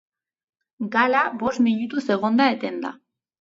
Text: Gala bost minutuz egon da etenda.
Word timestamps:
Gala 0.95 1.21
bost 1.43 1.61
minutuz 1.67 2.03
egon 2.17 2.41
da 2.41 2.49
etenda. 2.55 2.95